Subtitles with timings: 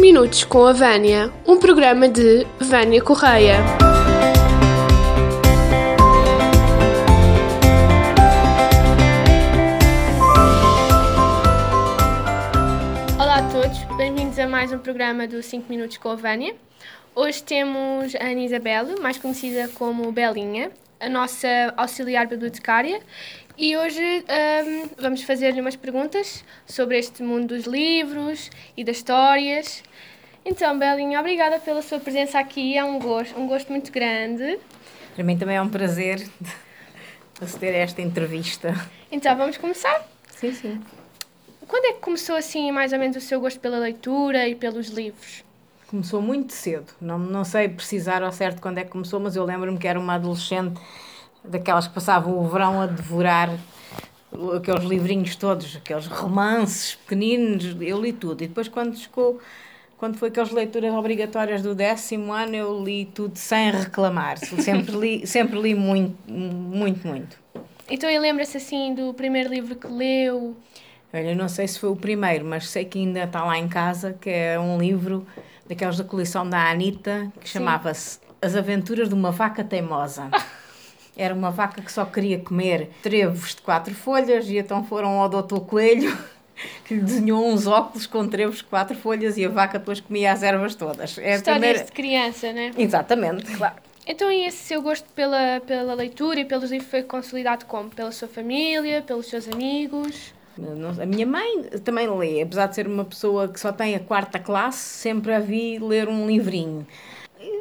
[0.00, 3.58] minutos com a Vânia, um programa de Vânia Correia.
[13.16, 16.56] Olá a todos, bem-vindos a mais um programa do 5 minutos com a Vânia.
[17.14, 23.00] Hoje temos a Ana Isabel, mais conhecida como Belinha, a nossa auxiliar bibliotecária,
[23.60, 29.82] e hoje um, vamos fazer-lhe umas perguntas sobre este mundo dos livros e das histórias.
[30.42, 34.58] Então, Belinha, obrigada pela sua presença aqui, é um gosto, um gosto muito grande.
[35.14, 36.26] Para mim também é um prazer
[37.38, 38.74] aceder a esta entrevista.
[39.12, 40.08] Então, vamos começar?
[40.30, 40.80] Sim, sim.
[41.68, 44.88] Quando é que começou assim mais ou menos o seu gosto pela leitura e pelos
[44.88, 45.44] livros?
[45.86, 46.94] Começou muito cedo.
[46.98, 50.00] Não, não sei precisar ao certo quando é que começou, mas eu lembro-me que era
[50.00, 50.80] uma adolescente
[51.44, 53.50] daquelas que passavam o verão a devorar
[54.56, 58.42] aqueles livrinhos todos, aqueles romances pequeninos, eu li tudo.
[58.44, 59.40] E depois quando chegou,
[59.98, 64.38] quando foi aquelas leituras obrigatórias do décimo ano, eu li tudo sem reclamar.
[64.60, 67.38] Sempre li, sempre li muito, muito, muito.
[67.88, 70.56] Então, e lembra-se assim do primeiro livro que leu?
[71.12, 74.16] Olha, não sei se foi o primeiro, mas sei que ainda está lá em casa,
[74.20, 75.26] que é um livro
[75.66, 80.30] daqueles da coleção da Anitta, que chamava-se As Aventuras de uma Vaca Teimosa.
[81.16, 85.28] Era uma vaca que só queria comer trevos de quatro folhas e então foram ao
[85.28, 86.16] doutor Coelho
[86.84, 90.32] que lhe desenhou uns óculos com trevos de quatro folhas e a vaca depois comia
[90.32, 91.18] as ervas todas.
[91.18, 91.84] É Histórias primeira...
[91.84, 92.70] de criança, né?
[92.76, 93.56] Exatamente.
[93.56, 93.76] Claro.
[94.06, 97.90] Então, e esse seu gosto pela, pela leitura e pelos livros foi consolidado como?
[97.90, 100.34] Pela sua família, pelos seus amigos?
[101.00, 104.38] A minha mãe também lê, apesar de ser uma pessoa que só tem a quarta
[104.38, 106.86] classe, sempre a vi ler um livrinho.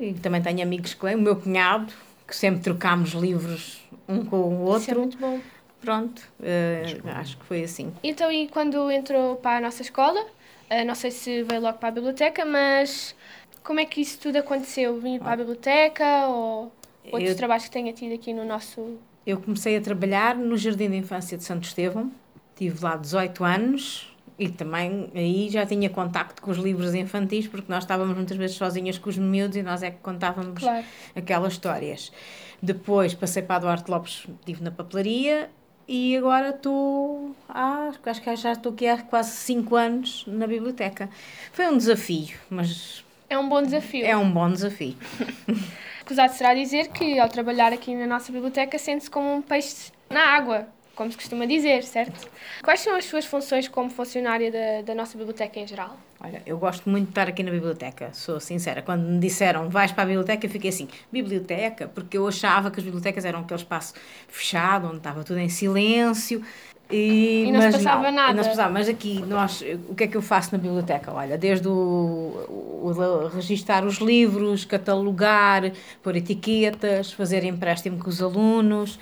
[0.00, 1.92] E também tenho amigos que leem, o meu cunhado,
[2.32, 4.80] que sempre trocámos livros um com o outro.
[4.80, 5.38] Isso é muito bom.
[5.82, 7.92] Pronto, uh, acho que foi assim.
[8.02, 11.90] Então, e quando entrou para a nossa escola, uh, não sei se veio logo para
[11.90, 13.14] a biblioteca, mas
[13.62, 14.98] como é que isso tudo aconteceu?
[14.98, 16.72] Vir para a biblioteca ou
[17.04, 18.96] outros eu, trabalhos que tenha tido aqui no nosso...
[19.26, 22.10] Eu comecei a trabalhar no Jardim de Infância de Santo Estevão,
[22.56, 27.70] tive lá 18 anos, e também aí já tinha contacto com os livros infantis, porque
[27.70, 30.84] nós estávamos muitas vezes sozinhas com os miúdos e nós é que contávamos claro.
[31.14, 32.12] aquelas histórias.
[32.60, 35.50] Depois passei para a Duarte Lopes, estive na papelaria
[35.86, 41.10] e agora estou, ah, acho que já estou aqui há quase 5 anos na biblioteca.
[41.52, 43.04] Foi um desafio, mas...
[43.28, 44.04] É um bom desafio.
[44.04, 44.96] É um bom desafio.
[46.02, 50.20] Acusado será dizer que ao trabalhar aqui na nossa biblioteca sente-se como um peixe na
[50.20, 52.28] água como se costuma dizer, certo?
[52.62, 55.96] Quais são as suas funções como funcionária da, da nossa biblioteca em geral?
[56.20, 58.82] Olha, eu gosto muito de estar aqui na biblioteca, sou sincera.
[58.82, 61.88] Quando me disseram vais para a biblioteca, eu fiquei assim, biblioteca?
[61.88, 63.94] Porque eu achava que as bibliotecas eram aquele espaço
[64.28, 66.42] fechado, onde estava tudo em silêncio.
[66.90, 68.34] E, e não mas se passava não, nada.
[68.34, 71.10] Não se passava, mas aqui, nós, o que é que eu faço na biblioteca?
[71.10, 78.22] Olha, desde o, o, o registar os livros, catalogar, pôr etiquetas, fazer empréstimo com os
[78.22, 78.98] alunos,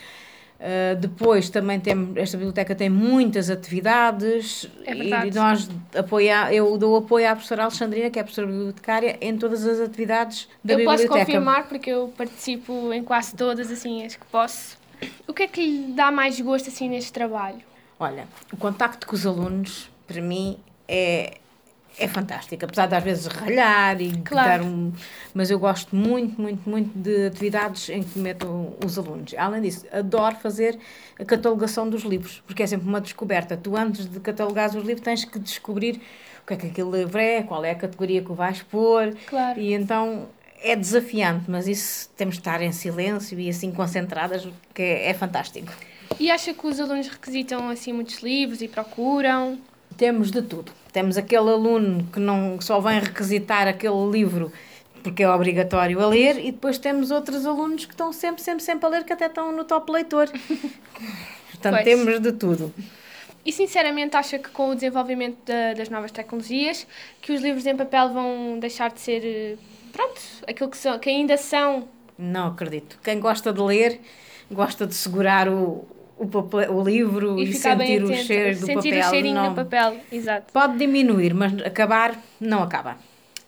[0.61, 6.97] Uh, depois também tem, esta biblioteca tem muitas atividades é e nós apoia, eu dou
[6.97, 10.77] apoio à professora Alexandrina, que é a professora bibliotecária, em todas as atividades da eu
[10.77, 11.05] biblioteca.
[11.05, 14.79] Eu posso confirmar porque eu participo em quase todas, assim, as que posso.
[15.27, 17.61] O que é que lhe dá mais gosto assim neste trabalho?
[17.99, 21.39] Olha, o contacto com os alunos, para mim, é,
[22.01, 24.49] é fantástico, apesar de às vezes ralhar e claro.
[24.49, 24.91] dar um.
[25.35, 29.35] Mas eu gosto muito, muito, muito de atividades em que meto os alunos.
[29.37, 30.79] Além disso, adoro fazer
[31.19, 33.57] a catalogação dos livros, porque é sempre uma descoberta.
[33.57, 36.01] Tu, antes de catalogar os livros, tens que descobrir
[36.43, 39.15] o que é que aquele livro é, qual é a categoria que o vais pôr.
[39.27, 39.61] Claro.
[39.61, 40.27] E então
[40.63, 45.15] é desafiante, mas isso temos de estar em silêncio e assim concentradas, que é, é
[45.15, 45.71] fantástico.
[46.19, 49.59] E acha que os alunos requisitam assim muitos livros e procuram?
[50.01, 50.73] Temos de tudo.
[50.95, 54.51] Temos aquele aluno que não só vem requisitar aquele livro
[55.03, 58.87] porque é obrigatório a ler, e depois temos outros alunos que estão sempre, sempre, sempre
[58.87, 60.27] a ler, que até estão no top leitor.
[61.53, 61.85] Portanto, pois.
[61.85, 62.73] temos de tudo.
[63.45, 66.87] E sinceramente acha que com o desenvolvimento da, das novas tecnologias
[67.21, 69.59] que os livros em papel vão deixar de ser,
[69.93, 70.19] pronto,
[70.49, 71.87] aquilo que, são, que ainda são?
[72.17, 72.99] Não acredito.
[73.05, 74.01] Quem gosta de ler,
[74.51, 75.87] gosta de segurar o,
[76.21, 79.07] o, papel, o livro e, e sentir o cheiro do sentir papel.
[79.07, 80.53] o cheirinho não, do papel, exato.
[80.53, 82.99] Pode diminuir, mas acabar, não acaba.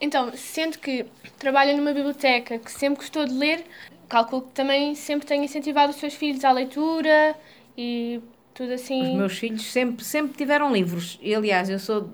[0.01, 1.05] Então, sendo que
[1.39, 3.65] trabalha numa biblioteca que sempre gostou de ler,
[4.09, 7.37] calculo que também sempre tem incentivado os seus filhos à leitura
[7.77, 8.21] e
[8.55, 9.11] tudo assim.
[9.11, 11.19] Os meus filhos sempre, sempre tiveram livros.
[11.23, 12.09] E, aliás, eu sou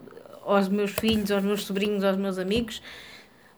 [0.45, 2.83] aos meus filhos, aos meus sobrinhos, aos meus amigos,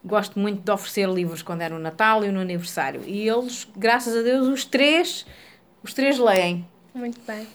[0.04, 3.02] gosto muito de oferecer livros quando é no Natal e no aniversário.
[3.06, 5.24] E eles, graças a Deus, os três,
[5.82, 6.66] os três leem.
[6.94, 7.46] Muito bem.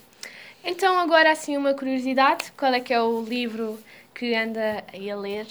[0.63, 3.77] Então, agora assim uma curiosidade, qual é que é o livro
[4.13, 5.47] que anda a ler?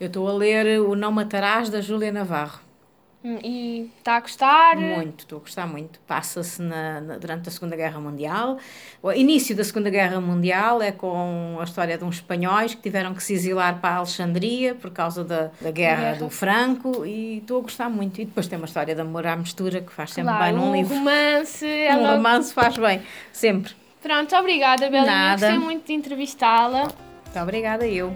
[0.00, 2.65] Eu estou a ler O Não Matarás, da Júlia Navarro.
[3.26, 4.76] Hum, E está a gostar?
[4.76, 5.98] Muito, estou a gostar muito.
[6.06, 8.56] Passa-se na, na- durante a Segunda Guerra Mundial.
[9.02, 13.14] O início da Segunda Guerra Mundial é com a história de uns espanhóis que tiveram
[13.14, 17.58] que se exilar para a Alexandria por causa da, da guerra, do Franco e estou
[17.58, 18.20] a gostar muito.
[18.20, 20.70] E depois tem uma história de amor à mistura que faz sempre Claro, bem num
[20.70, 20.94] um livro.
[20.94, 21.66] romance.
[21.66, 23.02] Um romance faz bem,
[23.32, 23.72] sempre.
[24.00, 25.32] Pronto, obrigada, Belinha.
[25.32, 26.82] Gostei muito de entrevistá-la.
[26.84, 28.14] Muito obrigada, eu.